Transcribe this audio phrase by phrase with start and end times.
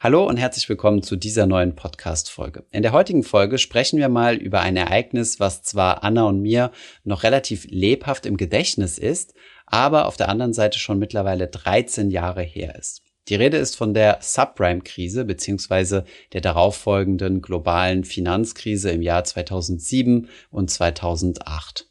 [0.00, 2.64] Hallo und herzlich willkommen zu dieser neuen Podcast-Folge.
[2.70, 6.70] In der heutigen Folge sprechen wir mal über ein Ereignis, was zwar Anna und mir
[7.02, 9.34] noch relativ lebhaft im Gedächtnis ist,
[9.66, 13.02] aber auf der anderen Seite schon mittlerweile 13 Jahre her ist.
[13.26, 20.70] Die Rede ist von der Subprime-Krise beziehungsweise der darauffolgenden globalen Finanzkrise im Jahr 2007 und
[20.70, 21.87] 2008.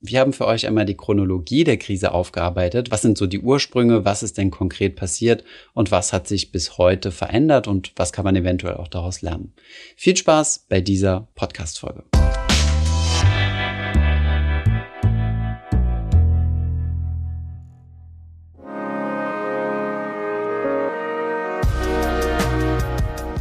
[0.00, 2.90] Wir haben für euch einmal die Chronologie der Krise aufgearbeitet.
[2.90, 4.04] Was sind so die Ursprünge?
[4.04, 5.44] Was ist denn konkret passiert?
[5.72, 7.68] Und was hat sich bis heute verändert?
[7.68, 9.52] Und was kann man eventuell auch daraus lernen?
[9.96, 12.04] Viel Spaß bei dieser Podcast-Folge.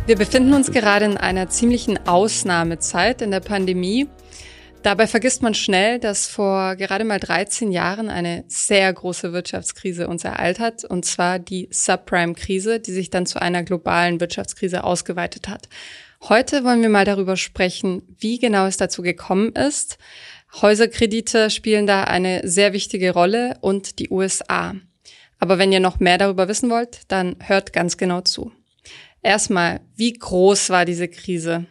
[0.05, 4.09] Wir befinden uns gerade in einer ziemlichen Ausnahmezeit in der Pandemie.
[4.83, 10.25] Dabei vergisst man schnell, dass vor gerade mal 13 Jahren eine sehr große Wirtschaftskrise uns
[10.25, 15.69] ereilt hat, und zwar die Subprime-Krise, die sich dann zu einer globalen Wirtschaftskrise ausgeweitet hat.
[16.27, 19.97] Heute wollen wir mal darüber sprechen, wie genau es dazu gekommen ist.
[20.61, 24.75] Häuserkredite spielen da eine sehr wichtige Rolle und die USA.
[25.39, 28.51] Aber wenn ihr noch mehr darüber wissen wollt, dann hört ganz genau zu.
[29.21, 31.67] Erstmal, wie groß war diese Krise?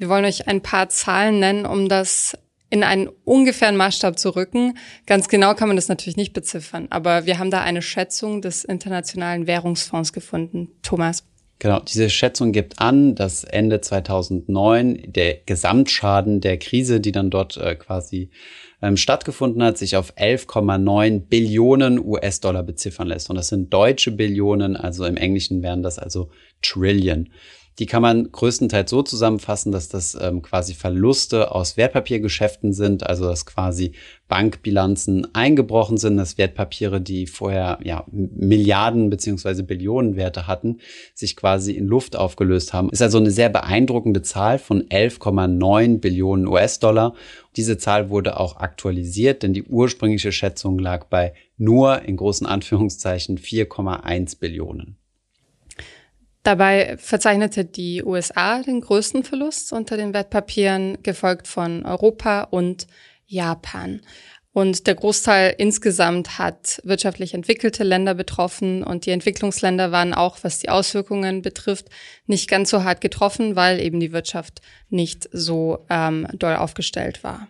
[0.00, 2.34] Wir wollen euch ein paar Zahlen nennen, um das
[2.70, 4.78] in einen ungefähren Maßstab zu rücken.
[5.04, 8.64] Ganz genau kann man das natürlich nicht beziffern, aber wir haben da eine Schätzung des
[8.64, 10.68] Internationalen Währungsfonds gefunden.
[10.80, 11.24] Thomas.
[11.58, 17.58] Genau, diese Schätzung gibt an, dass Ende 2009 der Gesamtschaden der Krise, die dann dort
[17.58, 18.30] äh, quasi
[18.80, 23.28] ähm, stattgefunden hat, sich auf 11,9 Billionen US-Dollar beziffern lässt.
[23.28, 26.30] Und das sind deutsche Billionen, also im Englischen wären das also
[26.62, 27.28] Trillion.
[27.80, 33.24] Die kann man größtenteils so zusammenfassen, dass das ähm, quasi Verluste aus Wertpapiergeschäften sind, also
[33.24, 33.92] dass quasi
[34.28, 40.80] Bankbilanzen eingebrochen sind, dass Wertpapiere, die vorher ja Milliarden beziehungsweise Billionen Werte hatten,
[41.14, 42.90] sich quasi in Luft aufgelöst haben.
[42.90, 47.14] Ist also eine sehr beeindruckende Zahl von 11,9 Billionen US-Dollar.
[47.56, 53.38] Diese Zahl wurde auch aktualisiert, denn die ursprüngliche Schätzung lag bei nur in großen Anführungszeichen
[53.38, 54.99] 4,1 Billionen.
[56.42, 62.86] Dabei verzeichnete die USA den größten Verlust unter den Wertpapieren, gefolgt von Europa und
[63.26, 64.00] Japan.
[64.52, 70.58] Und der Großteil insgesamt hat wirtschaftlich entwickelte Länder betroffen und die Entwicklungsländer waren auch, was
[70.58, 71.88] die Auswirkungen betrifft,
[72.26, 77.48] nicht ganz so hart getroffen, weil eben die Wirtschaft nicht so ähm, doll aufgestellt war.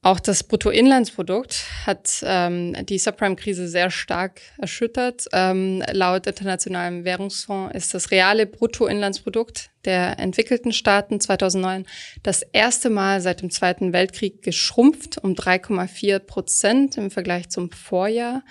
[0.00, 5.26] Auch das Bruttoinlandsprodukt hat ähm, die Subprime-Krise sehr stark erschüttert.
[5.32, 11.84] Ähm, laut Internationalem Währungsfonds ist das reale Bruttoinlandsprodukt der entwickelten Staaten 2009
[12.22, 18.44] das erste Mal seit dem Zweiten Weltkrieg geschrumpft um 3,4 Prozent im Vergleich zum Vorjahr.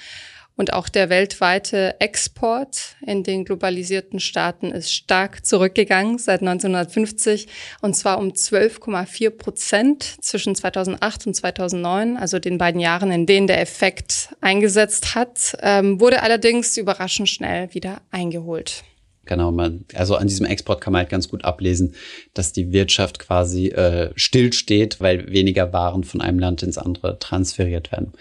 [0.57, 7.47] Und auch der weltweite Export in den globalisierten Staaten ist stark zurückgegangen seit 1950
[7.81, 13.45] und zwar um 12,4 Prozent zwischen 2008 und 2009, also den beiden Jahren, in denen
[13.45, 18.83] der Effekt eingesetzt hat, ähm, wurde allerdings überraschend schnell wieder eingeholt.
[19.27, 21.93] Genau, man, also an diesem Export kann man halt ganz gut ablesen,
[22.33, 27.91] dass die Wirtschaft quasi äh, stillsteht, weil weniger Waren von einem Land ins andere transferiert
[27.91, 28.13] werden.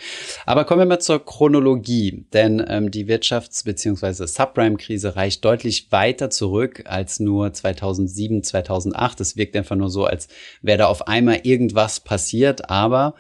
[0.45, 4.27] Aber kommen wir mal zur Chronologie, denn ähm, die Wirtschafts- bzw.
[4.27, 9.21] Subprime-Krise reicht deutlich weiter zurück als nur 2007, 2008.
[9.21, 10.29] Es wirkt einfach nur so, als
[10.61, 13.15] wäre da auf einmal irgendwas passiert, aber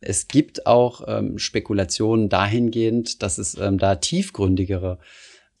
[0.00, 4.98] es gibt auch ähm, Spekulationen dahingehend, dass es ähm, da tiefgründigere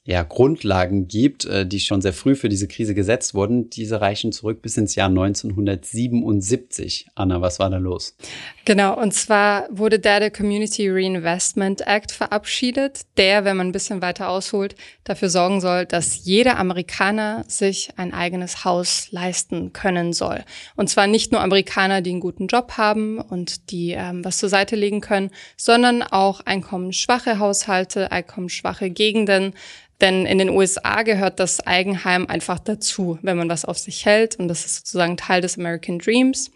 [0.04, 3.68] ja, Grundlagen gibt, äh, die schon sehr früh für diese Krise gesetzt wurden.
[3.68, 7.08] Diese reichen zurück bis ins Jahr 1977.
[7.14, 8.16] Anna, was war da los?
[8.64, 14.00] Genau, und zwar wurde da der Community Reinvestment Act verabschiedet, der, wenn man ein bisschen
[14.00, 14.74] weiter ausholt,
[15.04, 20.44] dafür sorgen soll, dass jeder Amerikaner sich ein eigenes Haus leisten können soll.
[20.76, 24.48] Und zwar nicht nur Amerikaner, die einen guten Job haben und die ähm, was zur
[24.48, 29.52] Seite legen können, sondern auch einkommensschwache Haushalte, einkommensschwache Gegenden,
[30.00, 34.36] denn in den USA gehört das Eigenheim einfach dazu, wenn man was auf sich hält.
[34.36, 36.50] Und das ist sozusagen Teil des American Dreams.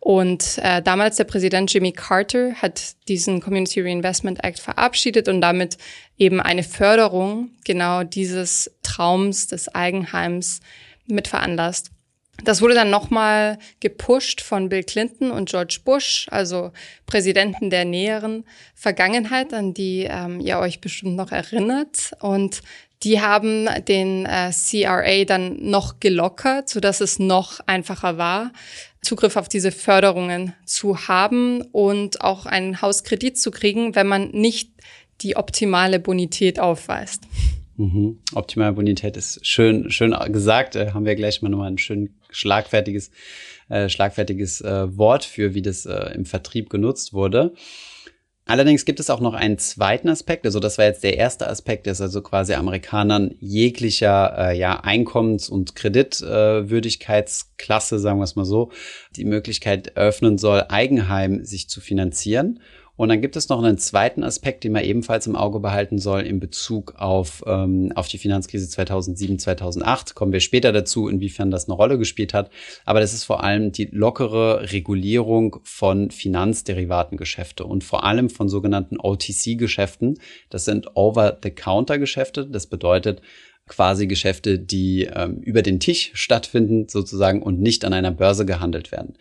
[0.00, 5.78] Und äh, damals der Präsident Jimmy Carter hat diesen Community Reinvestment Act verabschiedet und damit
[6.18, 10.60] eben eine Förderung genau dieses Traums des Eigenheims
[11.06, 11.90] mit veranlasst.
[12.42, 16.72] Das wurde dann nochmal gepusht von Bill Clinton und George Bush, also
[17.06, 18.44] Präsidenten der näheren
[18.74, 22.12] Vergangenheit, an die ähm, ihr euch bestimmt noch erinnert.
[22.20, 22.62] Und
[23.04, 28.52] die haben den äh, CRA dann noch gelockert, so dass es noch einfacher war,
[29.02, 34.70] Zugriff auf diese Förderungen zu haben und auch einen Hauskredit zu kriegen, wenn man nicht
[35.20, 37.24] die optimale Bonität aufweist.
[37.76, 38.18] Mhm.
[38.34, 40.76] Optimale Bonität ist schön, schön gesagt.
[40.76, 43.10] Äh, haben wir gleich mal nochmal ein schön schlagfertiges,
[43.68, 47.52] äh, schlagfertiges äh, Wort für, wie das äh, im Vertrieb genutzt wurde.
[48.46, 50.44] Allerdings gibt es auch noch einen zweiten Aspekt.
[50.44, 55.48] Also das war jetzt der erste Aspekt, dass also quasi Amerikanern jeglicher äh, ja, Einkommens-
[55.48, 58.70] und Kreditwürdigkeitsklasse, äh, sagen wir es mal so,
[59.16, 62.60] die Möglichkeit eröffnen soll, Eigenheim sich zu finanzieren.
[62.96, 66.20] Und dann gibt es noch einen zweiten Aspekt, den man ebenfalls im Auge behalten soll
[66.22, 70.14] in Bezug auf, ähm, auf die Finanzkrise 2007, 2008.
[70.14, 72.50] Kommen wir später dazu, inwiefern das eine Rolle gespielt hat.
[72.84, 78.98] Aber das ist vor allem die lockere Regulierung von Finanzderivatengeschäfte und vor allem von sogenannten
[79.00, 80.20] OTC-Geschäften.
[80.50, 82.46] Das sind Over-the-Counter-Geschäfte.
[82.46, 83.22] Das bedeutet,
[83.66, 88.92] quasi Geschäfte, die ähm, über den Tisch stattfinden sozusagen und nicht an einer Börse gehandelt
[88.92, 89.16] werden.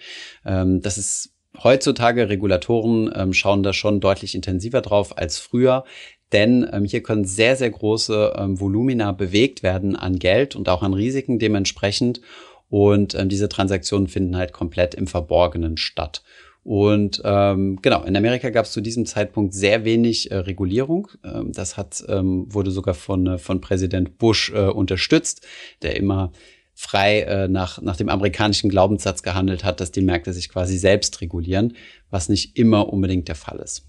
[0.45, 5.83] Ähm, das ist heutzutage Regulatoren ähm, schauen da schon deutlich intensiver drauf als früher.
[6.31, 10.81] Denn ähm, hier können sehr, sehr große ähm, Volumina bewegt werden an Geld und auch
[10.81, 12.21] an Risiken dementsprechend.
[12.69, 16.23] Und ähm, diese Transaktionen finden halt komplett im Verborgenen statt.
[16.63, 21.09] Und ähm, genau, in Amerika gab es zu diesem Zeitpunkt sehr wenig äh, Regulierung.
[21.23, 25.45] Ähm, das hat, ähm, wurde sogar von, äh, von Präsident Bush äh, unterstützt,
[25.81, 26.31] der immer
[26.73, 31.21] frei äh, nach, nach dem amerikanischen Glaubenssatz gehandelt hat, dass die Märkte sich quasi selbst
[31.21, 31.75] regulieren,
[32.09, 33.87] was nicht immer unbedingt der Fall ist.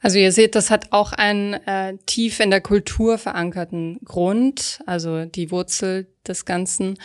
[0.00, 5.24] Also ihr seht, das hat auch einen äh, tief in der Kultur verankerten Grund, also
[5.24, 6.98] die Wurzel des Ganzen.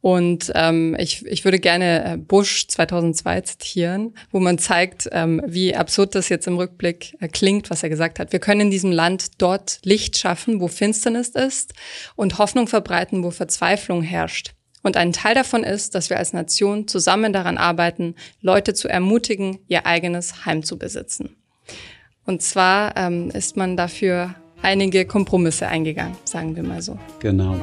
[0.00, 5.76] Und ähm, ich, ich würde gerne äh, Bush 2002 zitieren, wo man zeigt, ähm, wie
[5.76, 8.32] absurd das jetzt im Rückblick äh, klingt, was er gesagt hat.
[8.32, 11.74] Wir können in diesem Land dort Licht schaffen, wo Finsternis ist
[12.16, 14.54] und Hoffnung verbreiten, wo Verzweiflung herrscht.
[14.82, 19.58] Und ein Teil davon ist, dass wir als Nation zusammen daran arbeiten, Leute zu ermutigen,
[19.66, 21.37] ihr eigenes Heim zu besitzen.
[22.28, 26.98] Und zwar ähm, ist man dafür einige Kompromisse eingegangen, sagen wir mal so.
[27.20, 27.56] Genau.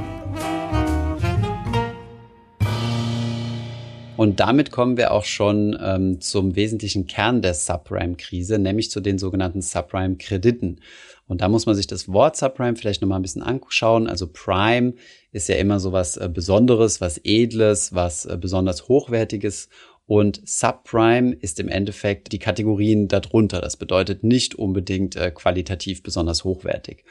[4.18, 9.20] Und damit kommen wir auch schon ähm, zum wesentlichen Kern der Subprime-Krise, nämlich zu den
[9.20, 10.80] sogenannten Subprime-Krediten.
[11.28, 14.08] Und da muss man sich das Wort Subprime vielleicht nochmal ein bisschen anschauen.
[14.08, 14.94] Also Prime
[15.32, 19.70] ist ja immer so was äh, Besonderes, was Edles, was äh, besonders Hochwertiges.
[20.08, 23.60] Und Subprime ist im Endeffekt die Kategorien darunter.
[23.60, 27.04] Das bedeutet nicht unbedingt äh, qualitativ besonders hochwertig.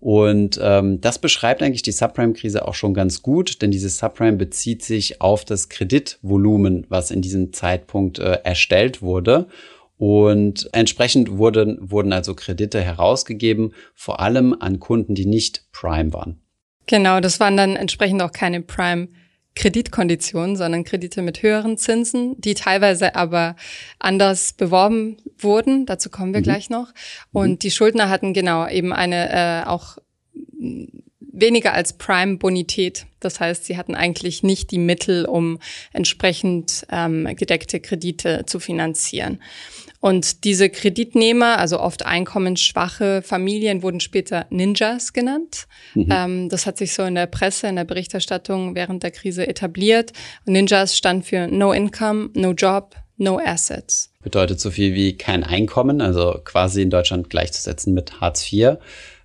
[0.00, 4.82] Und ähm, das beschreibt eigentlich die Subprime-Krise auch schon ganz gut, denn diese Subprime bezieht
[4.82, 9.46] sich auf das Kreditvolumen, was in diesem Zeitpunkt äh, erstellt wurde.
[9.96, 16.40] Und entsprechend wurden, wurden also Kredite herausgegeben, vor allem an Kunden, die nicht Prime waren.
[16.88, 19.08] Genau, das waren dann entsprechend auch keine Prime
[19.54, 23.56] Kreditkonditionen, sondern Kredite mit höheren Zinsen, die teilweise aber
[23.98, 25.86] anders beworben wurden.
[25.86, 26.44] Dazu kommen wir mhm.
[26.44, 26.92] gleich noch.
[27.32, 27.58] Und mhm.
[27.58, 29.98] die Schuldner hatten genau eben eine äh, auch
[31.32, 33.06] weniger als Prime-Bonität.
[33.20, 35.58] Das heißt, sie hatten eigentlich nicht die Mittel, um
[35.92, 39.40] entsprechend ähm, gedeckte Kredite zu finanzieren.
[40.02, 45.68] Und diese Kreditnehmer, also oft einkommensschwache Familien, wurden später Ninjas genannt.
[45.94, 46.08] Mhm.
[46.10, 50.12] Ähm, das hat sich so in der Presse, in der Berichterstattung während der Krise etabliert.
[50.44, 54.12] Und Ninjas stand für No Income, No Job, No Assets.
[54.22, 58.78] Bedeutet so viel wie kein Einkommen, also quasi in Deutschland gleichzusetzen mit Hartz IV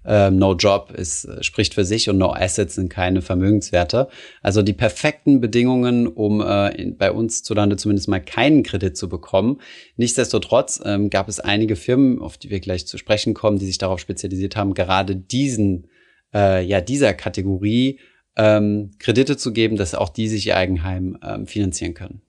[0.08, 4.08] ähm, No Job ist, äh, spricht für sich und No Assets sind keine Vermögenswerte.
[4.42, 8.96] Also die perfekten Bedingungen, um äh, in, bei uns zu Lande zumindest mal keinen Kredit
[8.96, 9.60] zu bekommen.
[9.98, 13.78] Nichtsdestotrotz ähm, gab es einige Firmen, auf die wir gleich zu sprechen kommen, die sich
[13.78, 15.88] darauf spezialisiert haben, gerade diesen,
[16.34, 18.00] äh, ja, dieser Kategorie
[18.38, 22.22] ähm, Kredite zu geben, dass auch die sich ihr Eigenheim ähm, finanzieren können.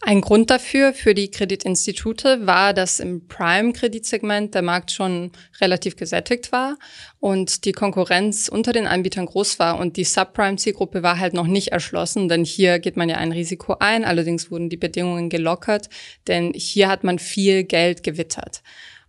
[0.00, 6.52] Ein Grund dafür, für die Kreditinstitute, war, dass im Prime-Kreditsegment der Markt schon relativ gesättigt
[6.52, 6.78] war
[7.18, 11.72] und die Konkurrenz unter den Anbietern groß war und die Subprime-Zielgruppe war halt noch nicht
[11.72, 15.88] erschlossen, denn hier geht man ja ein Risiko ein, allerdings wurden die Bedingungen gelockert,
[16.28, 18.62] denn hier hat man viel Geld gewittert.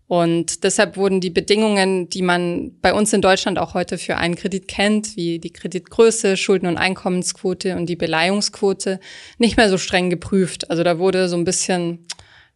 [0.09, 4.33] Und deshalb wurden die Bedingungen, die man bei uns in Deutschland auch heute für einen
[4.33, 8.99] Kredit kennt, wie die Kreditgröße, Schulden- und Einkommensquote und die Beleihungsquote,
[9.37, 10.71] nicht mehr so streng geprüft.
[10.71, 12.07] Also da wurde so ein bisschen,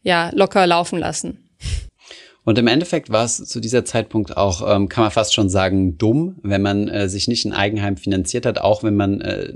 [0.01, 1.47] ja, locker laufen lassen.
[2.43, 5.99] Und im Endeffekt war es zu dieser Zeitpunkt auch, ähm, kann man fast schon sagen,
[5.99, 9.53] dumm, wenn man äh, sich nicht ein Eigenheim finanziert hat, auch wenn man äh,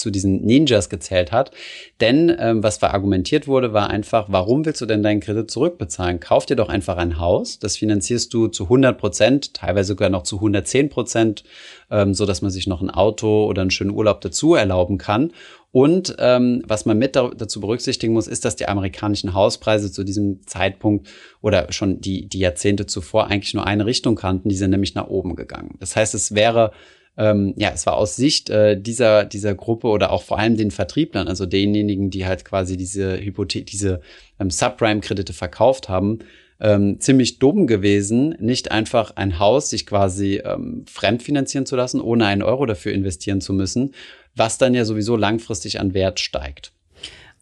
[0.00, 1.52] zu diesen Ninjas gezählt hat.
[2.00, 6.18] Denn ähm, was verargumentiert wurde, war einfach, warum willst du denn deinen Kredit zurückbezahlen?
[6.18, 10.22] Kauf dir doch einfach ein Haus, das finanzierst du zu 100 Prozent, teilweise sogar noch
[10.22, 11.44] zu 110 Prozent,
[11.90, 15.32] ähm, so dass man sich noch ein Auto oder einen schönen Urlaub dazu erlauben kann.
[15.72, 20.44] Und ähm, was man mit dazu berücksichtigen muss, ist, dass die amerikanischen Hauspreise zu diesem
[20.46, 21.08] Zeitpunkt
[21.42, 25.06] oder schon die, die Jahrzehnte zuvor eigentlich nur eine Richtung kannten, die sind nämlich nach
[25.06, 25.76] oben gegangen.
[25.78, 26.72] Das heißt, es wäre
[27.16, 30.70] ähm, ja, es war aus Sicht äh, dieser, dieser Gruppe oder auch vor allem den
[30.70, 34.00] Vertrieblern, also denjenigen, die halt quasi diese Hypothe diese
[34.38, 36.20] ähm, Subprime-Kredite verkauft haben,
[36.60, 42.26] ähm, ziemlich dumm gewesen, nicht einfach ein Haus sich quasi ähm, fremdfinanzieren zu lassen, ohne
[42.26, 43.92] einen Euro dafür investieren zu müssen,
[44.36, 46.72] was dann ja sowieso langfristig an Wert steigt.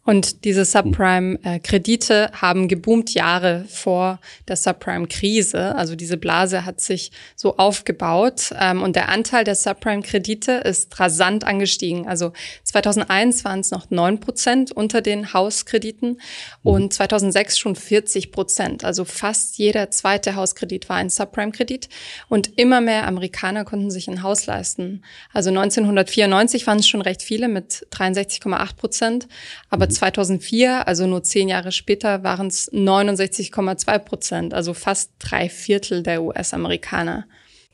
[0.08, 5.74] Und diese Subprime-Kredite haben geboomt Jahre vor der Subprime-Krise.
[5.74, 11.44] Also diese Blase hat sich so aufgebaut ähm, und der Anteil der Subprime-Kredite ist rasant
[11.44, 12.08] angestiegen.
[12.08, 12.32] Also
[12.64, 16.16] 2001 waren es noch neun Prozent unter den Hauskrediten mhm.
[16.62, 18.84] und 2006 schon 40 Prozent.
[18.84, 21.90] Also fast jeder zweite Hauskredit war ein Subprime-Kredit
[22.30, 25.02] und immer mehr Amerikaner konnten sich ein Haus leisten.
[25.34, 29.28] Also 1994 waren es schon recht viele mit 63,8 Prozent,
[29.68, 29.98] aber mhm.
[29.99, 36.23] 2004, also nur zehn Jahre später, waren es 69,2 Prozent, also fast drei Viertel der
[36.23, 37.26] US-Amerikaner.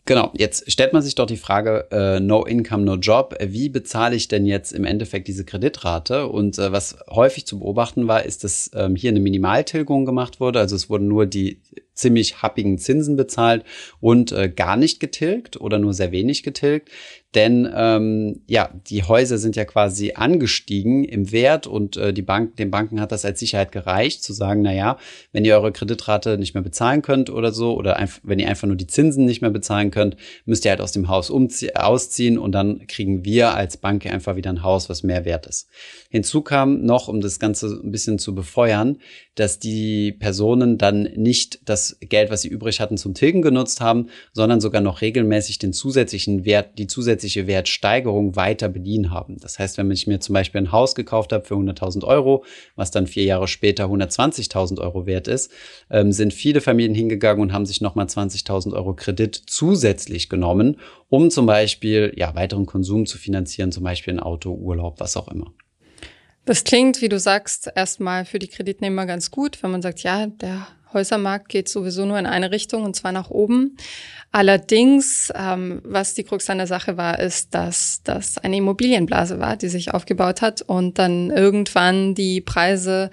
[0.07, 4.15] Genau, jetzt stellt man sich doch die Frage, äh, no income, no job, wie bezahle
[4.15, 6.27] ich denn jetzt im Endeffekt diese Kreditrate?
[6.29, 10.59] Und äh, was häufig zu beobachten war, ist, dass ähm, hier eine Minimaltilgung gemacht wurde.
[10.59, 11.63] Also es wurden nur die
[11.95, 13.65] ziemlich happigen Zinsen bezahlt
[14.01, 16.91] und äh, gar nicht getilgt oder nur sehr wenig getilgt.
[17.35, 22.57] Denn ähm, ja, die Häuser sind ja quasi angestiegen im Wert und äh, die Bank,
[22.57, 24.99] den Banken hat das als Sicherheit gereicht, zu sagen, na ja,
[25.33, 28.69] wenn ihr eure Kreditrate nicht mehr bezahlen könnt oder so, oder einfach, wenn ihr einfach
[28.69, 31.33] nur die Zinsen nicht mehr bezahlen könnt, müsst ihr halt aus dem Haus
[31.75, 35.69] ausziehen und dann kriegen wir als Bank einfach wieder ein Haus, was mehr wert ist.
[36.11, 38.99] Hinzu kam noch, um das Ganze ein bisschen zu befeuern,
[39.35, 44.09] dass die Personen dann nicht das Geld, was sie übrig hatten, zum Tilgen genutzt haben,
[44.33, 49.39] sondern sogar noch regelmäßig den zusätzlichen Wert, die zusätzliche Wertsteigerung weiter bedienen haben.
[49.39, 52.45] Das heißt, wenn ich mir zum Beispiel ein Haus gekauft habe für 100.000 Euro,
[52.77, 55.51] was dann vier Jahre später 120.000 Euro wert ist,
[55.91, 60.79] ähm, sind viele Familien hingegangen und haben sich nochmal 20.000 Euro Kredit zusätzlich genommen,
[61.09, 65.29] um zum Beispiel ja weiteren Konsum zu finanzieren, zum Beispiel ein Auto, Urlaub, was auch
[65.29, 65.53] immer.
[66.45, 70.27] Das klingt, wie du sagst, erstmal für die Kreditnehmer ganz gut, wenn man sagt, ja,
[70.27, 73.77] der Häusermarkt geht sowieso nur in eine Richtung und zwar nach oben.
[74.33, 79.57] Allerdings, ähm, was die Krux an der Sache war, ist, dass das eine Immobilienblase war,
[79.57, 83.11] die sich aufgebaut hat und dann irgendwann die Preise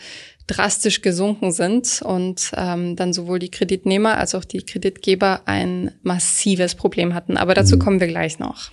[0.47, 6.75] drastisch gesunken sind und ähm, dann sowohl die Kreditnehmer als auch die Kreditgeber ein massives
[6.75, 7.38] Problem hatten.
[7.38, 7.79] Aber dazu mhm.
[7.79, 8.71] kommen wir gleich noch.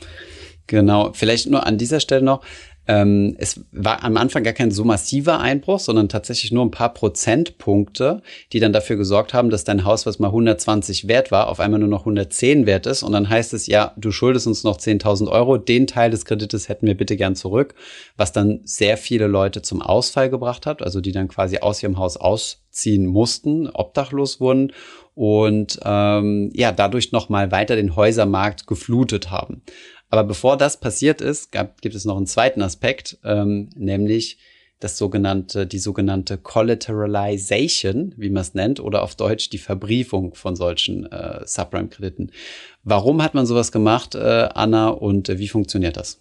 [0.68, 2.42] Genau, vielleicht nur an dieser Stelle noch.
[2.88, 6.94] Ähm, es war am Anfang gar kein so massiver Einbruch, sondern tatsächlich nur ein paar
[6.94, 8.22] Prozentpunkte,
[8.54, 11.80] die dann dafür gesorgt haben, dass dein Haus, was mal 120 wert war, auf einmal
[11.80, 13.02] nur noch 110 wert ist.
[13.02, 16.70] Und dann heißt es, ja, du schuldest uns noch 10.000 Euro, den Teil des Kredites
[16.70, 17.74] hätten wir bitte gern zurück,
[18.16, 21.98] was dann sehr viele Leute zum Ausfall gebracht hat, also die dann quasi aus ihrem
[21.98, 24.72] Haus ausziehen mussten, obdachlos wurden
[25.14, 29.62] und ähm, ja, dadurch nochmal weiter den Häusermarkt geflutet haben.
[30.10, 34.38] Aber bevor das passiert ist, gab, gibt es noch einen zweiten Aspekt, ähm, nämlich
[34.80, 40.54] das sogenannte, die sogenannte Collateralization, wie man es nennt, oder auf Deutsch die Verbriefung von
[40.54, 42.30] solchen äh, Subprime-Krediten.
[42.84, 46.20] Warum hat man sowas gemacht, äh, Anna, und äh, wie funktioniert das?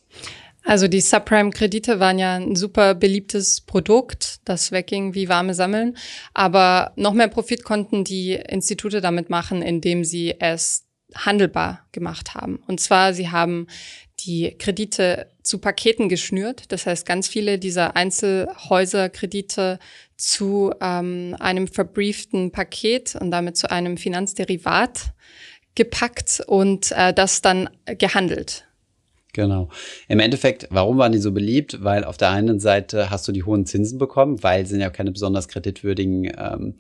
[0.64, 5.96] Also die Subprime-Kredite waren ja ein super beliebtes Produkt, das wegging wie warme Sammeln.
[6.34, 12.60] Aber noch mehr Profit konnten die Institute damit machen, indem sie es handelbar gemacht haben.
[12.68, 13.68] Und zwar, sie haben
[14.22, 16.72] die Kredite zu Paketen geschnürt.
[16.72, 19.80] Das heißt, ganz viele dieser Einzelhäuserkredite
[20.18, 25.14] zu ähm, einem verbrieften Paket und damit zu einem Finanzderivat
[25.76, 28.68] gepackt und äh, das dann gehandelt.
[29.34, 29.70] Genau.
[30.08, 31.84] Im Endeffekt, warum waren die so beliebt?
[31.84, 35.12] Weil auf der einen Seite hast du die hohen Zinsen bekommen, weil sind ja keine
[35.12, 36.76] besonders kreditwürdigen ähm,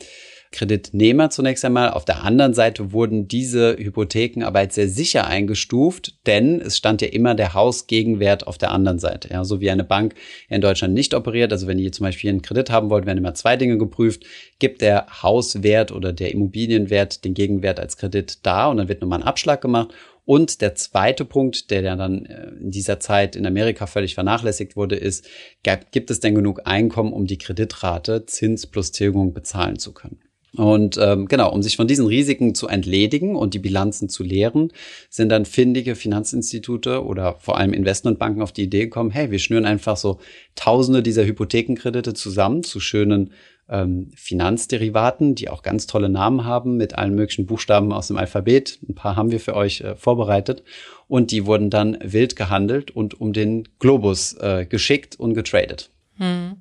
[0.57, 1.91] Kreditnehmer zunächst einmal.
[1.91, 7.03] Auf der anderen Seite wurden diese Hypotheken aber als sehr sicher eingestuft, denn es stand
[7.03, 9.29] ja immer der Hausgegenwert auf der anderen Seite.
[9.31, 10.15] Ja, so wie eine Bank
[10.49, 11.51] in Deutschland nicht operiert.
[11.51, 14.23] Also wenn ihr zum Beispiel einen Kredit haben wollt, werden immer zwei Dinge geprüft.
[14.57, 19.19] Gibt der Hauswert oder der Immobilienwert den Gegenwert als Kredit da und dann wird nochmal
[19.19, 19.93] ein Abschlag gemacht.
[20.25, 24.95] Und der zweite Punkt, der dann äh, in dieser Zeit in Amerika völlig vernachlässigt wurde,
[24.95, 25.27] ist,
[25.91, 30.19] gibt es denn genug Einkommen, um die Kreditrate Zins plus Tilgung bezahlen zu können?
[30.57, 34.71] Und ähm, genau, um sich von diesen Risiken zu entledigen und die Bilanzen zu leeren,
[35.09, 39.65] sind dann findige Finanzinstitute oder vor allem Investmentbanken auf die Idee gekommen, hey, wir schnüren
[39.65, 40.19] einfach so
[40.55, 43.31] Tausende dieser Hypothekenkredite zusammen zu schönen
[43.69, 48.79] ähm, Finanzderivaten, die auch ganz tolle Namen haben mit allen möglichen Buchstaben aus dem Alphabet.
[48.87, 50.63] Ein paar haben wir für euch äh, vorbereitet.
[51.07, 55.91] Und die wurden dann wild gehandelt und um den Globus äh, geschickt und getradet.
[56.17, 56.57] Hm.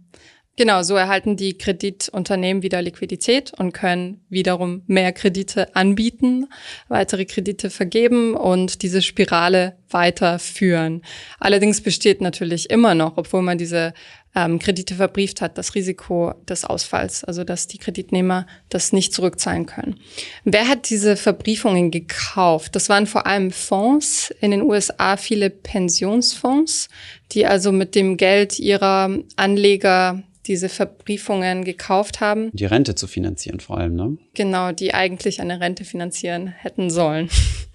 [0.59, 6.47] Genau, so erhalten die Kreditunternehmen wieder Liquidität und können wiederum mehr Kredite anbieten,
[6.89, 11.03] weitere Kredite vergeben und diese Spirale weiterführen.
[11.39, 13.93] Allerdings besteht natürlich immer noch, obwohl man diese
[14.35, 19.67] ähm, Kredite verbrieft hat, das Risiko des Ausfalls, also dass die Kreditnehmer das nicht zurückzahlen
[19.67, 20.01] können.
[20.45, 22.77] Wer hat diese Verbriefungen gekauft?
[22.77, 26.89] Das waren vor allem Fonds, in den USA viele Pensionsfonds,
[27.33, 32.51] die also mit dem Geld ihrer Anleger diese Verbriefungen gekauft haben.
[32.53, 34.17] Die Rente zu finanzieren vor allem, ne?
[34.35, 37.29] Genau, die eigentlich eine Rente finanzieren hätten sollen.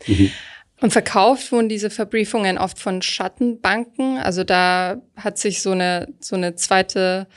[0.08, 0.32] Mhm.
[0.82, 4.18] Und verkauft wurden diese Verbriefungen oft von Schattenbanken.
[4.18, 7.28] Also da hat sich so eine, so eine zweite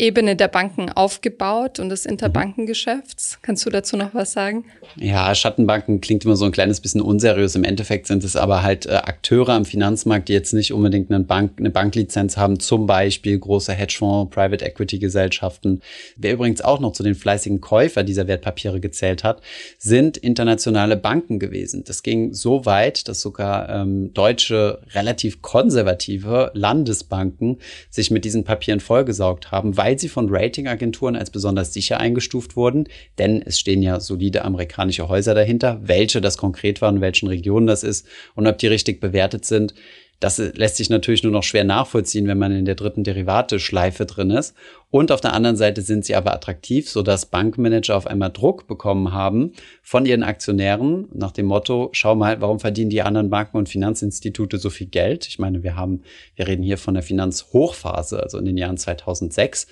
[0.00, 3.38] Ebene der Banken aufgebaut und des Interbankengeschäfts.
[3.42, 4.64] Kannst du dazu noch was sagen?
[4.96, 7.54] Ja, Schattenbanken klingt immer so ein kleines bisschen unseriös.
[7.54, 11.22] Im Endeffekt sind es aber halt äh, Akteure am Finanzmarkt, die jetzt nicht unbedingt eine,
[11.22, 15.82] Bank, eine Banklizenz haben, zum Beispiel große Hedgefonds, Private Equity Gesellschaften.
[16.16, 19.42] Wer übrigens auch noch zu den fleißigen Käufer dieser Wertpapiere gezählt hat,
[19.78, 21.84] sind internationale Banken gewesen.
[21.84, 27.58] Das ging so weit, dass sogar ähm, deutsche, relativ konservative Landesbanken
[27.90, 32.88] sich mit diesen Papieren vollgesaugt haben, weil sie von Ratingagenturen als besonders sicher eingestuft wurden,
[33.18, 37.66] denn es stehen ja solide amerikanische Häuser dahinter, welche das konkret waren, in welchen Regionen
[37.66, 39.74] das ist und ob die richtig bewertet sind.
[40.20, 44.30] Das lässt sich natürlich nur noch schwer nachvollziehen, wenn man in der dritten Derivate-Schleife drin
[44.30, 44.54] ist.
[44.90, 49.12] Und auf der anderen Seite sind sie aber attraktiv, sodass Bankmanager auf einmal Druck bekommen
[49.12, 53.68] haben von ihren Aktionären nach dem Motto, schau mal, warum verdienen die anderen Banken und
[53.70, 55.26] Finanzinstitute so viel Geld?
[55.26, 56.02] Ich meine, wir haben,
[56.36, 59.68] wir reden hier von der Finanzhochphase, also in den Jahren 2006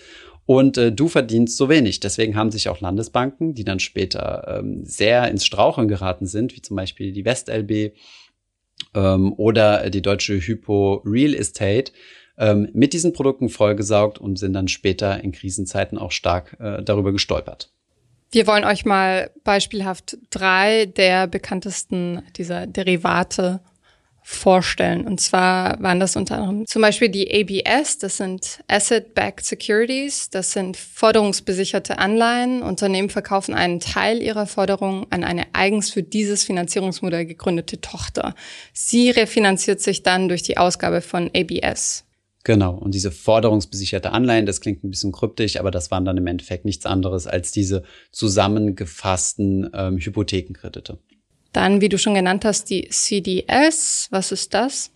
[0.49, 2.00] und äh, du verdienst so wenig.
[2.00, 6.62] Deswegen haben sich auch Landesbanken, die dann später ähm, sehr ins Straucheln geraten sind, wie
[6.62, 7.93] zum Beispiel die WestLB
[8.94, 11.92] ähm, oder die deutsche Hypo Real Estate
[12.38, 17.12] ähm, mit diesen Produkten vollgesaugt und sind dann später in Krisenzeiten auch stark äh, darüber
[17.12, 17.73] gestolpert.
[18.30, 23.61] Wir wollen euch mal beispielhaft drei der bekanntesten dieser Derivate
[24.30, 25.06] vorstellen.
[25.06, 30.52] Und zwar waren das unter anderem zum Beispiel die ABS, das sind Asset-Backed Securities, das
[30.52, 32.60] sind forderungsbesicherte Anleihen.
[32.62, 38.34] Unternehmen verkaufen einen Teil ihrer Forderungen an eine eigens für dieses Finanzierungsmodell gegründete Tochter.
[38.75, 42.04] Sie refinanziert sich dann durch die Ausgabe von ABS.
[42.45, 46.26] Genau, und diese forderungsbesicherte Anleihen, das klingt ein bisschen kryptisch, aber das waren dann im
[46.26, 50.99] Endeffekt nichts anderes als diese zusammengefassten ähm, Hypothekenkredite.
[51.52, 54.08] Dann, wie du schon genannt hast, die CDS.
[54.11, 54.91] Was ist das?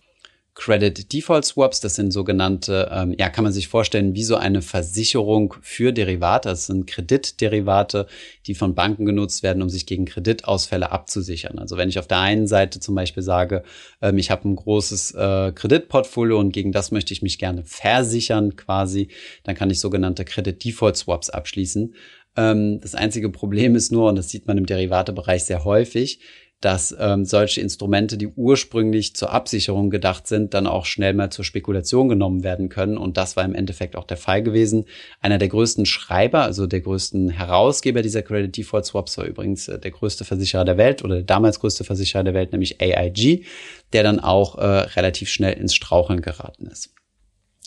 [0.55, 4.61] Credit Default Swaps, das sind sogenannte, ähm, ja, kann man sich vorstellen, wie so eine
[4.61, 6.49] Versicherung für Derivate.
[6.49, 8.05] Das sind Kreditderivate,
[8.45, 11.57] die von Banken genutzt werden, um sich gegen Kreditausfälle abzusichern.
[11.57, 13.63] Also wenn ich auf der einen Seite zum Beispiel sage,
[14.01, 18.55] ähm, ich habe ein großes äh, Kreditportfolio und gegen das möchte ich mich gerne versichern
[18.55, 19.07] quasi,
[19.43, 21.95] dann kann ich sogenannte Credit Default Swaps abschließen.
[22.35, 26.19] Ähm, das einzige Problem ist nur, und das sieht man im Derivatebereich sehr häufig,
[26.63, 31.43] dass ähm, solche Instrumente, die ursprünglich zur Absicherung gedacht sind, dann auch schnell mal zur
[31.43, 32.97] Spekulation genommen werden können.
[32.97, 34.85] Und das war im Endeffekt auch der Fall gewesen.
[35.19, 39.77] Einer der größten Schreiber, also der größten Herausgeber dieser Credit Default Swaps war übrigens äh,
[39.77, 43.45] der größte Versicherer der Welt oder der damals größte Versicherer der Welt, nämlich AIG,
[43.91, 46.93] der dann auch äh, relativ schnell ins Straucheln geraten ist.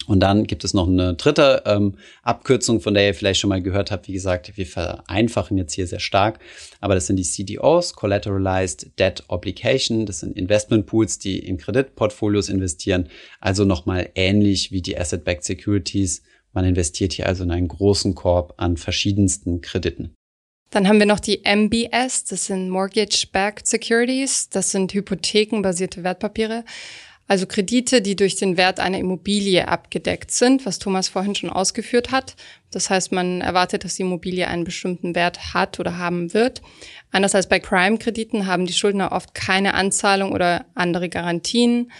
[0.06, 3.62] Und dann gibt es noch eine dritte ähm, Abkürzung, von der ihr vielleicht schon mal
[3.62, 4.06] gehört habt.
[4.06, 6.38] Wie gesagt, wir vereinfachen jetzt hier sehr stark.
[6.80, 10.06] Aber das sind die CDOs, Collateralized Debt Obligation.
[10.06, 13.08] Das sind Investment Pools, die in Kreditportfolios investieren.
[13.40, 16.22] Also nochmal ähnlich wie die Asset-Backed Securities.
[16.52, 20.14] Man investiert hier also in einen großen Korb an verschiedensten Krediten.
[20.70, 26.64] Dann haben wir noch die MBS, das sind Mortgage-Backed Securities, das sind hypothekenbasierte Wertpapiere.
[27.28, 32.12] Also Kredite, die durch den Wert einer Immobilie abgedeckt sind, was Thomas vorhin schon ausgeführt
[32.12, 32.36] hat.
[32.70, 36.62] Das heißt, man erwartet, dass die Immobilie einen bestimmten Wert hat oder haben wird.
[37.10, 41.90] Anders als bei Crime-Krediten haben die Schuldner oft keine Anzahlung oder andere Garantien.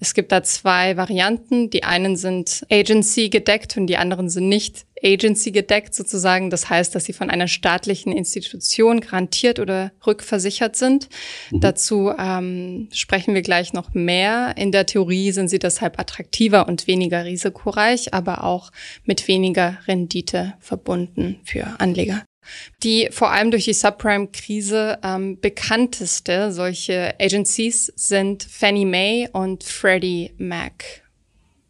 [0.00, 1.70] Es gibt da zwei Varianten.
[1.70, 6.50] Die einen sind Agency gedeckt und die anderen sind nicht Agency gedeckt sozusagen.
[6.50, 11.08] Das heißt, dass sie von einer staatlichen Institution garantiert oder rückversichert sind.
[11.50, 11.60] Mhm.
[11.60, 14.54] Dazu ähm, sprechen wir gleich noch mehr.
[14.56, 18.70] In der Theorie sind sie deshalb attraktiver und weniger risikoreich, aber auch
[19.04, 22.24] mit weniger Rendite verbunden für Anleger.
[22.82, 30.32] Die vor allem durch die Subprime-Krise ähm, bekannteste solche Agencies sind Fannie Mae und Freddie
[30.38, 31.02] Mac.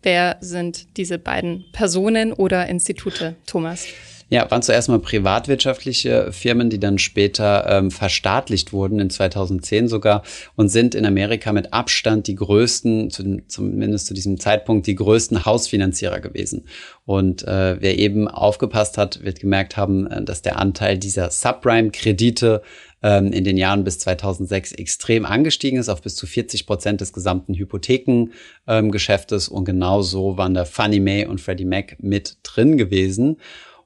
[0.03, 3.87] Wer sind diese beiden Personen oder Institute, Thomas?
[4.33, 10.23] Ja, waren zuerst mal privatwirtschaftliche Firmen, die dann später ähm, verstaatlicht wurden, in 2010 sogar,
[10.55, 15.45] und sind in Amerika mit Abstand die größten, zu, zumindest zu diesem Zeitpunkt, die größten
[15.45, 16.67] Hausfinanzierer gewesen.
[17.07, 22.63] Und äh, wer eben aufgepasst hat, wird gemerkt haben, äh, dass der Anteil dieser Subprime-Kredite
[23.03, 27.13] ähm, in den Jahren bis 2006 extrem angestiegen ist auf bis zu 40 Prozent des
[27.13, 29.49] gesamten Hypothekengeschäftes.
[29.49, 33.39] Ähm, und genau so waren da Fannie Mae und Freddie Mac mit drin gewesen.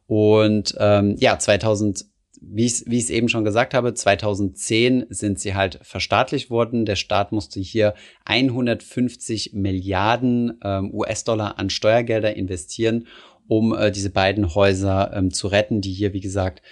[0.06, 2.04] Und ähm, ja, 2000
[2.46, 6.84] wie ich es eben schon gesagt habe, 2010 sind sie halt verstaatlicht worden.
[6.84, 7.94] Der Staat musste hier
[8.26, 13.06] 150 Milliarden ähm, US-Dollar an Steuergelder investieren,
[13.48, 16.62] um äh, diese beiden Häuser ähm, zu retten, die hier, wie gesagt,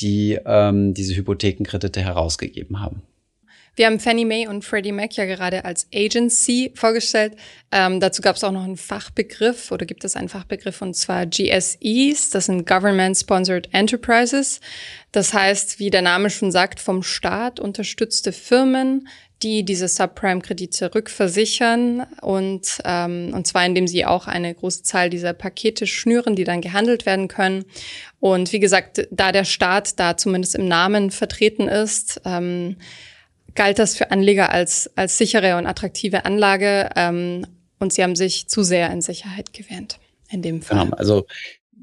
[0.00, 3.02] die ähm, diese Hypothekenkredite herausgegeben haben.
[3.76, 7.34] Wir haben Fannie Mae und Freddie Mac ja gerade als Agency vorgestellt.
[7.72, 11.26] Ähm, dazu gab es auch noch einen Fachbegriff oder gibt es einen Fachbegriff und zwar
[11.26, 12.30] GSEs.
[12.30, 14.60] Das sind Government Sponsored Enterprises.
[15.10, 19.08] Das heißt, wie der Name schon sagt, vom Staat unterstützte Firmen,
[19.42, 25.32] die diese Subprime-Kredite rückversichern und, ähm, und zwar indem sie auch eine große Zahl dieser
[25.32, 27.64] Pakete schnüren, die dann gehandelt werden können.
[28.20, 32.76] Und wie gesagt, da der Staat da zumindest im Namen vertreten ist, ähm,
[33.54, 37.46] galt das für Anleger als, als sichere und attraktive Anlage ähm,
[37.78, 39.98] und sie haben sich zu sehr in Sicherheit gewähnt
[40.30, 40.84] in dem Fall.
[40.84, 41.26] Genau, also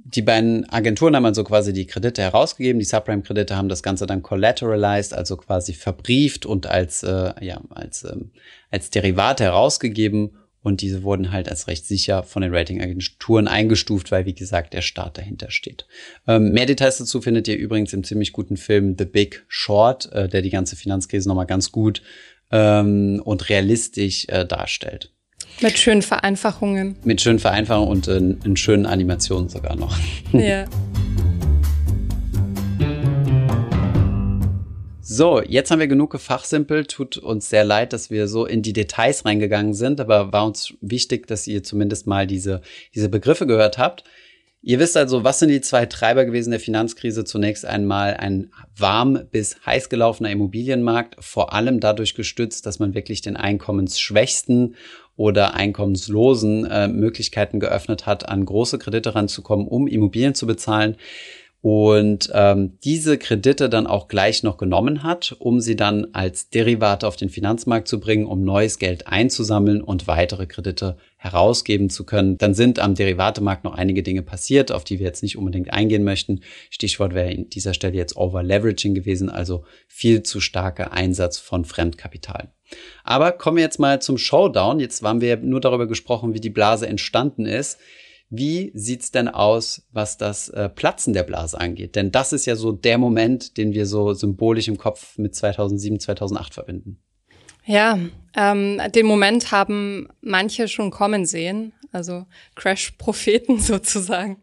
[0.04, 2.80] die beiden Agenturen haben also quasi die Kredite herausgegeben.
[2.80, 8.04] Die Subprime-Kredite haben das Ganze dann collateralized, also quasi verbrieft und als, äh, ja, als,
[8.04, 8.32] ähm,
[8.70, 10.32] als Derivate herausgegeben.
[10.64, 14.82] Und diese wurden halt als recht sicher von den Ratingagenturen eingestuft, weil, wie gesagt, der
[14.82, 15.88] Staat dahinter steht.
[16.28, 20.30] Ähm, mehr Details dazu findet ihr übrigens im ziemlich guten Film The Big Short, äh,
[20.30, 22.04] der die ganze Finanzkrise nochmal ganz gut
[22.52, 25.12] ähm, und realistisch äh, darstellt.
[25.62, 26.96] Mit schönen Vereinfachungen.
[27.04, 29.98] Mit schönen Vereinfachungen und äh, in schönen Animationen sogar noch.
[30.32, 30.66] Ja.
[35.14, 36.90] So, jetzt haben wir genug gefachsimpelt.
[36.90, 40.74] Tut uns sehr leid, dass wir so in die Details reingegangen sind, aber war uns
[40.80, 42.62] wichtig, dass ihr zumindest mal diese,
[42.96, 44.06] diese Begriffe gehört habt.
[44.62, 47.26] Ihr wisst also, was sind die zwei Treiber gewesen der Finanzkrise?
[47.26, 53.22] Zunächst einmal ein warm bis heiß gelaufener Immobilienmarkt, vor allem dadurch gestützt, dass man wirklich
[53.22, 54.78] den Einkommensschwächsten
[55.18, 60.96] oder Einkommenslosen äh, Möglichkeiten geöffnet hat, an große Kredite ranzukommen, um Immobilien zu bezahlen
[61.62, 67.08] und ähm, diese Kredite dann auch gleich noch genommen hat, um sie dann als Derivate
[67.08, 72.40] auf den Finanzmarkt zu bringen, um neues Geld einzusammeln und weitere Kredite herausgeben zu können.
[72.40, 76.04] Dann sind am Derivatemarkt noch einige Dinge passiert, auf die wir jetzt nicht unbedingt eingehen
[76.04, 76.42] möchten.
[76.72, 82.52] Stichwort wäre in dieser Stelle jetzt Over-Leveraging gewesen, also viel zu starker Einsatz von Fremdkapital.
[83.04, 84.80] Aber kommen wir jetzt mal zum Showdown.
[84.80, 87.78] Jetzt haben wir nur darüber gesprochen, wie die Blase entstanden ist.
[88.34, 91.98] Wie sieht's denn aus, was das äh, Platzen der Blase angeht?
[91.98, 96.00] Denn das ist ja so der Moment, den wir so symbolisch im Kopf mit 2007,
[96.00, 96.98] 2008 verbinden.
[97.66, 98.00] Ja,
[98.38, 104.42] ähm, den Moment haben manche schon kommen sehen, also Crash-Propheten sozusagen,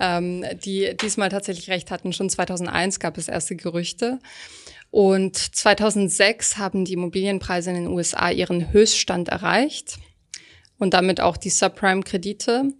[0.00, 2.12] ähm, die diesmal tatsächlich recht hatten.
[2.12, 4.18] Schon 2001 gab es erste Gerüchte.
[4.90, 9.98] Und 2006 haben die Immobilienpreise in den USA ihren Höchststand erreicht
[10.78, 12.72] und damit auch die Subprime-Kredite.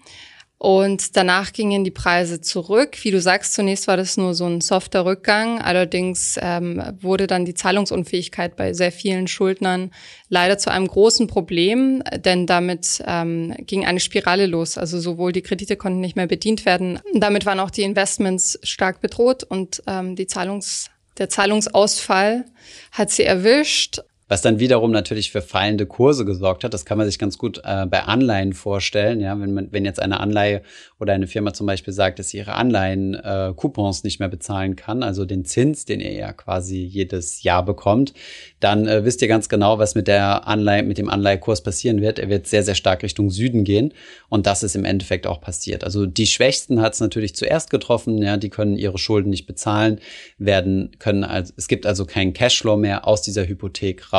[0.59, 2.99] Und danach gingen die Preise zurück.
[3.03, 5.62] Wie du sagst, zunächst war das nur so ein softer Rückgang.
[5.62, 9.92] Allerdings ähm, wurde dann die Zahlungsunfähigkeit bei sehr vielen Schuldnern
[10.29, 14.77] leider zu einem großen Problem, denn damit ähm, ging eine Spirale los.
[14.79, 19.01] Also sowohl die Kredite konnten nicht mehr bedient werden, damit waren auch die Investments stark
[19.01, 22.44] bedroht und ähm, die Zahlungs der Zahlungsausfall
[22.92, 26.75] hat sie erwischt was dann wiederum natürlich für fallende Kurse gesorgt hat.
[26.75, 29.21] Das kann man sich ganz gut äh, bei Anleihen vorstellen.
[29.21, 30.62] Ja, wenn man, wenn jetzt eine Anleihe
[31.01, 34.77] oder eine Firma zum Beispiel sagt, dass sie ihre Anleihen äh, Coupons nicht mehr bezahlen
[34.77, 38.12] kann, also den Zins, den ihr ja quasi jedes Jahr bekommt,
[38.61, 42.19] dann äh, wisst ihr ganz genau, was mit der Anleihe, mit dem Anleihekurs passieren wird.
[42.19, 43.95] Er wird sehr, sehr stark Richtung Süden gehen.
[44.29, 45.85] Und das ist im Endeffekt auch passiert.
[45.85, 48.19] Also die Schwächsten hat es natürlich zuerst getroffen.
[48.19, 50.01] Ja, die können ihre Schulden nicht bezahlen,
[50.37, 54.17] werden, können also, es gibt also keinen Cashflow mehr aus dieser Hypothek raus.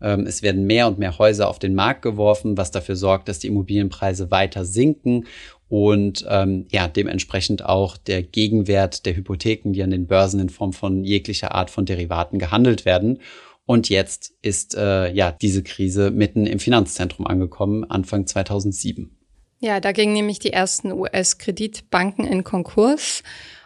[0.00, 3.38] Ähm, es werden mehr und mehr Häuser auf den Markt geworfen, was dafür sorgt, dass
[3.38, 5.26] die Immobilienpreise weiter sinken
[5.68, 10.72] und ähm, ja, dementsprechend auch der Gegenwert der Hypotheken, die an den Börsen in Form
[10.72, 13.20] von jeglicher Art von Derivaten gehandelt werden.
[13.66, 19.16] Und jetzt ist äh, ja diese Krise mitten im Finanzzentrum angekommen, Anfang 2007.
[19.60, 23.22] Ja, da gingen nämlich die ersten US-Kreditbanken in Konkurs.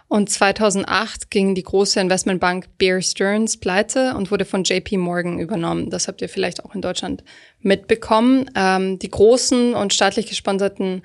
[0.09, 5.91] Und 2008 ging die große Investmentbank Bear Stearns pleite und wurde von JP Morgan übernommen.
[5.91, 7.23] Das habt ihr vielleicht auch in Deutschland
[7.61, 8.51] mitbekommen.
[8.55, 11.03] Ähm, die großen und staatlich gesponserten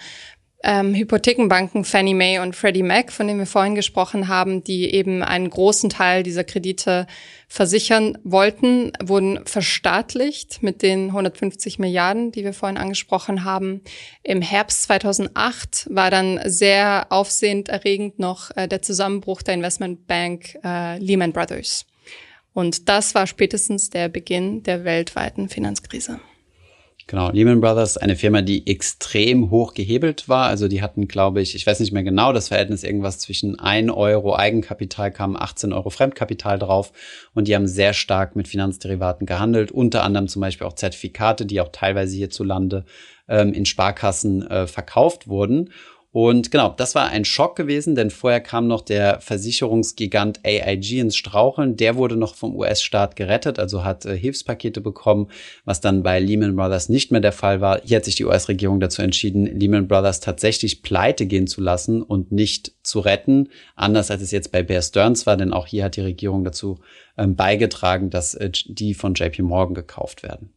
[0.64, 5.22] ähm, Hypothekenbanken Fannie Mae und Freddie Mac, von denen wir vorhin gesprochen haben, die eben
[5.22, 7.06] einen großen Teil dieser Kredite
[7.48, 13.82] versichern wollten, wurden verstaatlicht mit den 150 Milliarden, die wir vorhin angesprochen haben.
[14.24, 21.34] Im Herbst 2008 war dann sehr aufsehenderregend noch äh, der Zusammenbruch der Investmentbank äh, Lehman
[21.34, 21.86] Brothers.
[22.54, 26.20] Und das war spätestens der Beginn der weltweiten Finanzkrise.
[27.08, 30.48] Genau, Lehman Brothers, eine Firma, die extrem hoch gehebelt war.
[30.48, 33.92] Also die hatten, glaube ich, ich weiß nicht mehr genau, das Verhältnis irgendwas zwischen 1
[33.92, 36.94] Euro Eigenkapital kam 18 Euro Fremdkapital drauf.
[37.34, 41.60] Und die haben sehr stark mit Finanzderivaten gehandelt, unter anderem zum Beispiel auch Zertifikate, die
[41.60, 42.86] auch teilweise hierzulande
[43.28, 45.72] ähm, in Sparkassen äh, verkauft wurden.
[46.14, 51.16] Und genau, das war ein Schock gewesen, denn vorher kam noch der Versicherungsgigant AIG ins
[51.16, 51.76] Straucheln.
[51.76, 55.32] Der wurde noch vom US-Staat gerettet, also hat äh, Hilfspakete bekommen,
[55.66, 57.82] was dann bei Lehman Brothers nicht mehr der Fall war.
[57.84, 62.32] Hier hat sich die US-Regierung dazu entschieden, Lehman Brothers tatsächlich pleite gehen zu lassen und
[62.32, 63.50] nicht zu retten.
[63.76, 66.78] Anders als es jetzt bei Bear Stearns war, denn auch hier hat die Regierung dazu
[67.18, 70.54] ähm, beigetragen, dass äh, die von JP Morgan gekauft werden.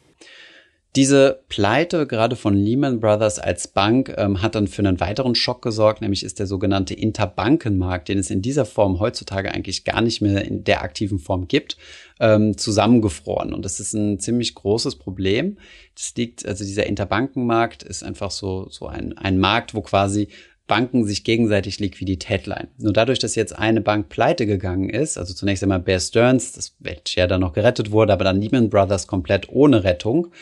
[0.96, 5.60] Diese Pleite gerade von Lehman Brothers als Bank ähm, hat dann für einen weiteren Schock
[5.60, 10.22] gesorgt, nämlich ist der sogenannte Interbankenmarkt, den es in dieser Form heutzutage eigentlich gar nicht
[10.22, 11.76] mehr in der aktiven Form gibt,
[12.18, 13.52] ähm, zusammengefroren.
[13.52, 15.58] Und das ist ein ziemlich großes Problem.
[15.94, 20.28] Das liegt, also dieser Interbankenmarkt ist einfach so, so ein, ein Markt, wo quasi
[20.66, 22.68] Banken sich gegenseitig Liquidität leihen.
[22.78, 26.74] Nur dadurch, dass jetzt eine Bank pleite gegangen ist, also zunächst einmal Bear Stearns, das
[26.78, 30.32] welches ja dann noch gerettet wurde, aber dann Lehman Brothers komplett ohne Rettung,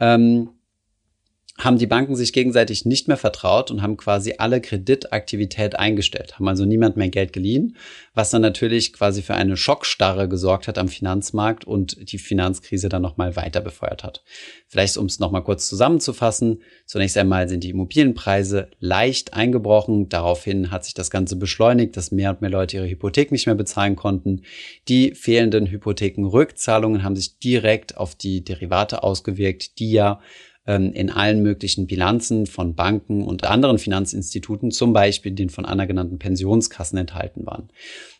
[0.00, 0.50] ähm,
[1.58, 6.48] haben die Banken sich gegenseitig nicht mehr vertraut und haben quasi alle Kreditaktivität eingestellt, haben
[6.48, 7.76] also niemand mehr Geld geliehen,
[8.14, 13.00] was dann natürlich quasi für eine Schockstarre gesorgt hat am Finanzmarkt und die Finanzkrise dann
[13.00, 14.22] nochmal weiter befeuert hat.
[14.68, 20.84] Vielleicht, um es nochmal kurz zusammenzufassen, zunächst einmal sind die Immobilienpreise leicht eingebrochen, daraufhin hat
[20.84, 24.42] sich das Ganze beschleunigt, dass mehr und mehr Leute ihre Hypothek nicht mehr bezahlen konnten.
[24.88, 30.20] Die fehlenden Hypothekenrückzahlungen haben sich direkt auf die Derivate ausgewirkt, die ja
[30.66, 36.18] in allen möglichen Bilanzen von Banken und anderen Finanzinstituten, zum Beispiel den von Anna genannten
[36.18, 37.68] Pensionskassen enthalten waren.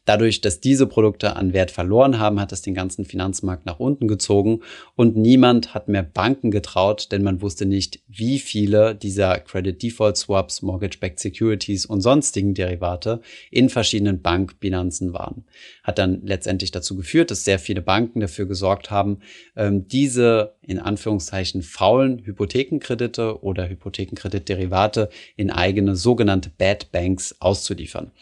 [0.07, 4.07] Dadurch, dass diese Produkte an Wert verloren haben, hat es den ganzen Finanzmarkt nach unten
[4.07, 4.61] gezogen
[4.95, 10.16] und niemand hat mehr Banken getraut, denn man wusste nicht, wie viele dieser Credit Default
[10.16, 15.45] Swaps, Mortgage-Backed Securities und sonstigen Derivate in verschiedenen Bankbilanzen waren.
[15.83, 19.19] Hat dann letztendlich dazu geführt, dass sehr viele Banken dafür gesorgt haben,
[19.57, 28.12] ähm, diese in Anführungszeichen faulen Hypothekenkredite oder Hypothekenkreditderivate in eigene sogenannte Bad Banks auszuliefern.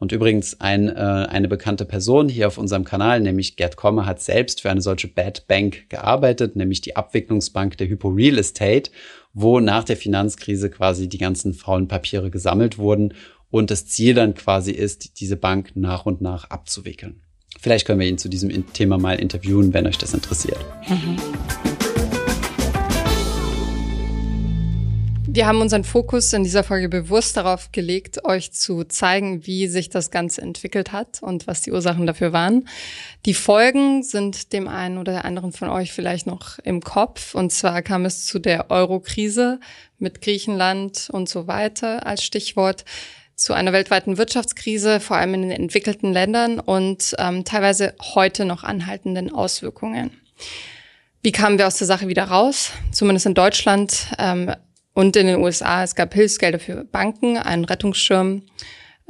[0.00, 4.22] Und übrigens ein, äh, eine bekannte Person hier auf unserem Kanal, nämlich Gerd Komme, hat
[4.22, 8.90] selbst für eine solche Bad Bank gearbeitet, nämlich die Abwicklungsbank der Hypo Real Estate,
[9.34, 13.12] wo nach der Finanzkrise quasi die ganzen faulen Papiere gesammelt wurden
[13.50, 17.20] und das Ziel dann quasi ist, diese Bank nach und nach abzuwickeln.
[17.60, 20.58] Vielleicht können wir ihn zu diesem Thema mal interviewen, wenn euch das interessiert.
[20.88, 21.79] Mhm.
[25.32, 29.88] Wir haben unseren Fokus in dieser Folge bewusst darauf gelegt, euch zu zeigen, wie sich
[29.88, 32.66] das Ganze entwickelt hat und was die Ursachen dafür waren.
[33.26, 37.36] Die Folgen sind dem einen oder der anderen von euch vielleicht noch im Kopf.
[37.36, 39.60] Und zwar kam es zu der Euro-Krise
[40.00, 42.84] mit Griechenland und so weiter als Stichwort
[43.36, 48.64] zu einer weltweiten Wirtschaftskrise, vor allem in den entwickelten Ländern und ähm, teilweise heute noch
[48.64, 50.10] anhaltenden Auswirkungen.
[51.22, 52.72] Wie kamen wir aus der Sache wieder raus?
[52.90, 54.52] Zumindest in Deutschland ähm,
[54.94, 58.42] und in den USA, es gab Hilfsgelder für Banken, einen Rettungsschirm.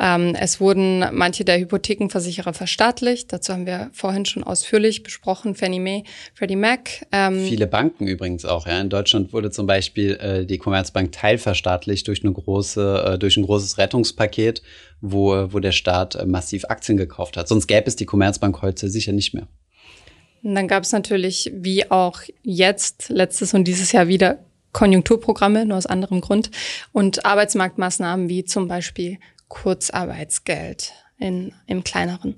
[0.03, 3.31] Ähm, es wurden manche der Hypothekenversicherer verstaatlicht.
[3.33, 5.55] Dazu haben wir vorhin schon ausführlich besprochen.
[5.55, 7.07] Fannie Mae, Freddie Mac.
[7.13, 8.67] Ähm, Viele Banken übrigens auch.
[8.67, 8.81] Ja.
[8.81, 13.45] In Deutschland wurde zum Beispiel äh, die Commerzbank teilverstaatlicht durch eine große, äh, durch ein
[13.45, 14.63] großes Rettungspaket,
[15.03, 17.47] wo, wo der Staat äh, massiv Aktien gekauft hat.
[17.47, 19.49] Sonst gäbe es die Commerzbank heute sicher nicht mehr.
[20.43, 24.39] Und dann gab es natürlich, wie auch jetzt, letztes und dieses Jahr wieder,
[24.73, 26.51] Konjunkturprogramme, nur aus anderem Grund,
[26.93, 32.37] und Arbeitsmarktmaßnahmen wie zum Beispiel Kurzarbeitsgeld in, im kleineren.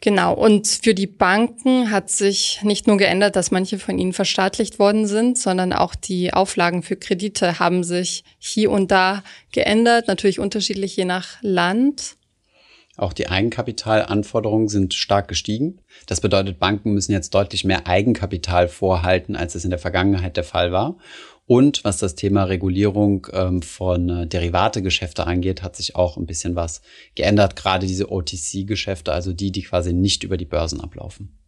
[0.00, 0.32] Genau.
[0.32, 5.06] Und für die Banken hat sich nicht nur geändert, dass manche von ihnen verstaatlicht worden
[5.06, 10.96] sind, sondern auch die Auflagen für Kredite haben sich hier und da geändert, natürlich unterschiedlich
[10.96, 12.16] je nach Land.
[12.98, 15.80] Auch die Eigenkapitalanforderungen sind stark gestiegen.
[16.06, 20.44] Das bedeutet, Banken müssen jetzt deutlich mehr Eigenkapital vorhalten, als es in der Vergangenheit der
[20.44, 20.98] Fall war.
[21.46, 26.56] Und was das Thema Regulierung ähm, von äh, Derivategeschäfte angeht, hat sich auch ein bisschen
[26.56, 26.82] was
[27.14, 27.56] geändert.
[27.56, 31.38] Gerade diese OTC-Geschäfte, also die, die quasi nicht über die Börsen ablaufen.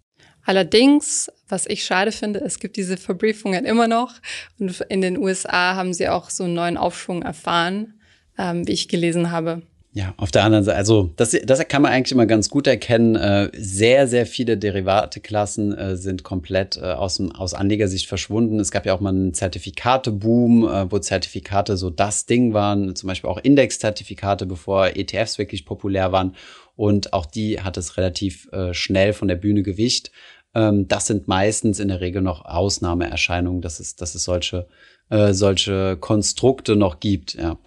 [0.42, 4.14] Allerdings, was ich schade finde, es gibt diese Verbriefungen immer noch.
[4.58, 7.94] Und in den USA haben sie auch so einen neuen Aufschwung erfahren
[8.40, 9.62] ähm, wie ich gelesen habe.
[9.92, 13.16] Ja, auf der anderen Seite, also das, das kann man eigentlich immer ganz gut erkennen.
[13.16, 18.60] Äh, sehr, sehr viele Derivateklassen äh, sind komplett äh, aus, dem, aus Anlegersicht verschwunden.
[18.60, 23.08] Es gab ja auch mal einen Zertifikate-Boom, äh, wo Zertifikate so das Ding waren, zum
[23.08, 26.36] Beispiel auch Index-Zertifikate, bevor ETFs wirklich populär waren.
[26.76, 30.12] Und auch die hat es relativ äh, schnell von der Bühne gewicht.
[30.54, 34.68] Ähm, das sind meistens in der Regel noch Ausnahmeerscheinungen, dass es, dass es solche,
[35.08, 37.34] äh, solche Konstrukte noch gibt.
[37.34, 37.58] Ja.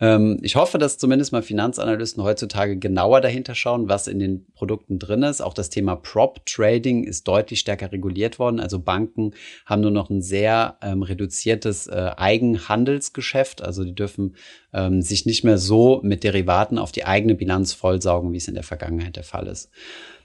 [0.00, 4.98] Ähm, ich hoffe, dass zumindest mal Finanzanalysten heutzutage genauer dahinter schauen, was in den Produkten
[4.98, 5.40] drin ist.
[5.40, 8.60] Auch das Thema Prop Trading ist deutlich stärker reguliert worden.
[8.60, 9.32] Also Banken
[9.66, 13.62] haben nur noch ein sehr ähm, reduziertes äh, Eigenhandelsgeschäft.
[13.62, 14.36] Also die dürfen
[14.72, 18.54] ähm, sich nicht mehr so mit Derivaten auf die eigene Bilanz vollsaugen, wie es in
[18.54, 19.70] der Vergangenheit der Fall ist.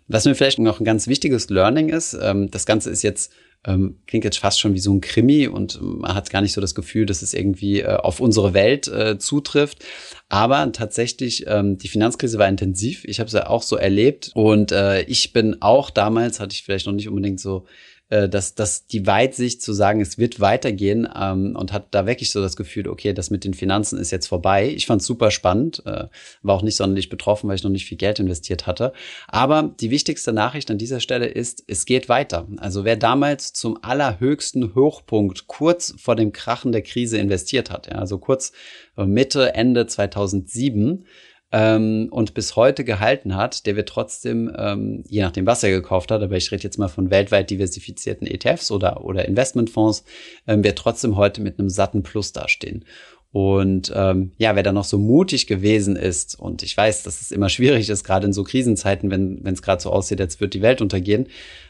[0.07, 3.31] Was mir vielleicht noch ein ganz wichtiges Learning ist, ähm, das Ganze ist jetzt
[3.65, 6.61] ähm, klingt jetzt fast schon wie so ein Krimi und man hat gar nicht so
[6.61, 9.83] das Gefühl, dass es irgendwie äh, auf unsere Welt äh, zutrifft.
[10.29, 13.05] Aber tatsächlich, ähm, die Finanzkrise war intensiv.
[13.05, 16.63] Ich habe es ja auch so erlebt und äh, ich bin auch damals, hatte ich
[16.63, 17.65] vielleicht noch nicht unbedingt so
[18.09, 22.31] äh, dass, dass die Weitsicht zu sagen, es wird weitergehen ähm, und hat da wirklich
[22.31, 24.69] so das Gefühl, okay, das mit den Finanzen ist jetzt vorbei.
[24.69, 26.07] Ich fand es super spannend, äh,
[26.41, 28.93] war auch nicht sonderlich betroffen, weil ich noch nicht viel Geld investiert hatte.
[29.27, 32.47] Aber die wichtigste Nachricht an dieser Stelle ist, es geht weiter.
[32.57, 37.93] Also wer damals zum allerhöchsten Hochpunkt kurz vor dem Krachen der Krise investiert hat, ja,
[37.93, 38.51] also kurz
[38.97, 41.05] äh, Mitte, Ende 2007,
[41.53, 46.09] ähm, und bis heute gehalten hat, der wird trotzdem, ähm, je nachdem, was er gekauft
[46.09, 50.03] hat, aber ich rede jetzt mal von weltweit diversifizierten ETFs oder, oder Investmentfonds,
[50.47, 52.85] ähm, wird trotzdem heute mit einem satten Plus dastehen.
[53.31, 57.31] Und ähm, ja, wer da noch so mutig gewesen ist, und ich weiß, dass es
[57.31, 60.63] immer schwierig ist, gerade in so Krisenzeiten, wenn es gerade so aussieht, als wird die
[60.63, 61.27] Welt untergehen,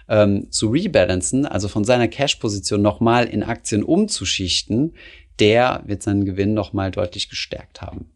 [0.07, 4.93] ähm, zu rebalancen, also von seiner Cash-Position nochmal in Aktien umzuschichten,
[5.39, 8.13] der wird seinen Gewinn nochmal deutlich gestärkt haben.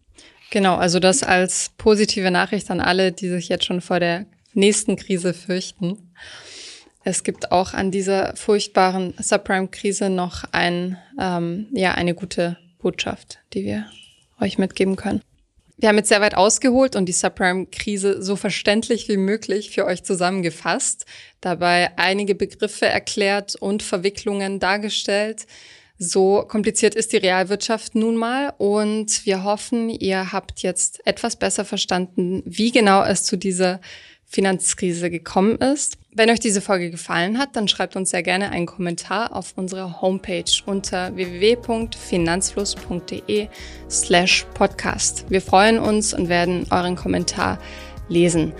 [0.50, 4.96] Genau, also das als positive Nachricht an alle, die sich jetzt schon vor der nächsten
[4.96, 6.14] Krise fürchten.
[7.04, 13.64] Es gibt auch an dieser furchtbaren Subprime-Krise noch ein, ähm, ja, eine gute Botschaft, die
[13.64, 13.86] wir
[14.42, 15.22] euch mitgeben können.
[15.78, 20.04] Wir haben jetzt sehr weit ausgeholt und die Subprime-Krise so verständlich wie möglich für euch
[20.04, 21.06] zusammengefasst,
[21.40, 25.46] dabei einige Begriffe erklärt und Verwicklungen dargestellt.
[26.00, 31.66] So kompliziert ist die Realwirtschaft nun mal und wir hoffen, ihr habt jetzt etwas besser
[31.66, 33.80] verstanden, wie genau es zu dieser
[34.28, 35.98] Finanzkrise gekommen ist.
[36.14, 40.02] Wenn euch diese Folge gefallen hat, dann schreibt uns sehr gerne einen Kommentar auf unserer
[40.02, 43.48] Homepage unter www.finanzfluss.de
[43.90, 45.26] slash podcast.
[45.30, 47.60] Wir freuen uns und werden euren Kommentar
[48.10, 48.52] lesen.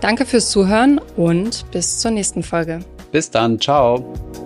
[0.00, 2.80] Danke fürs Zuhören und bis zur nächsten Folge.
[3.10, 4.45] Bis dann, ciao.